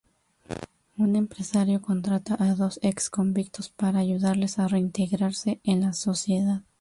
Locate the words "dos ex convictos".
2.55-3.69